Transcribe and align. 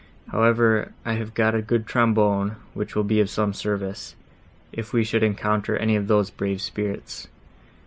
However, 0.31 0.93
I 1.05 1.13
have 1.13 1.35
got 1.35 1.53
a 1.53 1.61
good 1.61 1.85
trombone, 1.85 2.55
which 2.73 2.95
will 2.95 3.03
be 3.03 3.19
of 3.19 3.29
some 3.29 3.53
service, 3.53 4.15
if 4.71 4.93
we 4.93 5.03
should 5.03 5.21
encounter 5.21 5.77
any 5.77 5.95
of 5.95 6.07
those 6.07 6.31
brave 6.31 6.59
spirits. 6.63 7.27